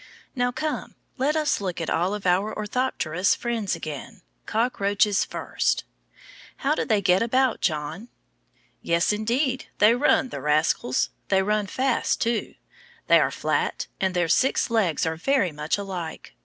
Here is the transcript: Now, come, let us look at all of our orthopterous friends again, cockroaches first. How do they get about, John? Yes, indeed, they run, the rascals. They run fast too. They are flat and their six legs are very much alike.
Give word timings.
Now, 0.35 0.51
come, 0.51 0.95
let 1.19 1.35
us 1.35 1.61
look 1.61 1.79
at 1.79 1.87
all 1.87 2.15
of 2.15 2.25
our 2.25 2.51
orthopterous 2.57 3.35
friends 3.35 3.75
again, 3.75 4.23
cockroaches 4.47 5.23
first. 5.23 5.83
How 6.57 6.73
do 6.73 6.85
they 6.85 7.03
get 7.03 7.21
about, 7.21 7.61
John? 7.61 8.07
Yes, 8.81 9.13
indeed, 9.13 9.67
they 9.77 9.93
run, 9.93 10.29
the 10.29 10.41
rascals. 10.41 11.11
They 11.27 11.43
run 11.43 11.67
fast 11.67 12.19
too. 12.19 12.55
They 13.05 13.19
are 13.19 13.29
flat 13.29 13.85
and 13.99 14.15
their 14.15 14.27
six 14.27 14.71
legs 14.71 15.05
are 15.05 15.17
very 15.17 15.51
much 15.51 15.77
alike. 15.77 16.33